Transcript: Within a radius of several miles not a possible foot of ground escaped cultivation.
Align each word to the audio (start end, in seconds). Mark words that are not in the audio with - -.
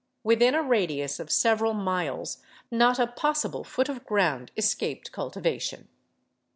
Within 0.23 0.55
a 0.55 0.63
radius 0.63 1.19
of 1.19 1.31
several 1.31 1.75
miles 1.75 2.39
not 2.71 2.97
a 2.97 3.05
possible 3.05 3.63
foot 3.63 3.87
of 3.87 4.03
ground 4.03 4.51
escaped 4.57 5.11
cultivation. 5.11 5.89